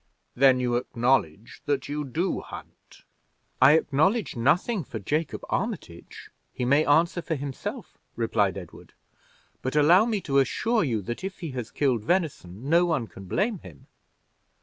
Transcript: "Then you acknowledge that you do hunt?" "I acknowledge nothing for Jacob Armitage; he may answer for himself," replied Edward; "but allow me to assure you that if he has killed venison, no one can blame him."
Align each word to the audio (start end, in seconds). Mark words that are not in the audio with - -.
"Then 0.35 0.59
you 0.59 0.77
acknowledge 0.77 1.61
that 1.67 1.87
you 1.87 2.03
do 2.03 2.39
hunt?" 2.41 3.03
"I 3.61 3.73
acknowledge 3.73 4.35
nothing 4.35 4.83
for 4.83 4.97
Jacob 4.97 5.41
Armitage; 5.47 6.31
he 6.51 6.65
may 6.65 6.83
answer 6.87 7.21
for 7.21 7.35
himself," 7.35 7.99
replied 8.15 8.57
Edward; 8.57 8.93
"but 9.61 9.75
allow 9.75 10.05
me 10.05 10.19
to 10.21 10.39
assure 10.39 10.83
you 10.83 11.03
that 11.03 11.23
if 11.23 11.41
he 11.41 11.51
has 11.51 11.69
killed 11.69 12.03
venison, 12.03 12.67
no 12.67 12.83
one 12.85 13.05
can 13.05 13.25
blame 13.25 13.59
him." 13.59 13.85